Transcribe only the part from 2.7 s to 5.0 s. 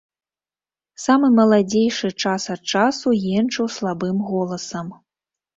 часу енчыў слабым голасам.